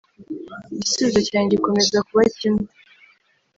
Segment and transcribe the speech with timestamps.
[0.75, 2.67] igisubizo cyanjye gikomeza kuba kimwe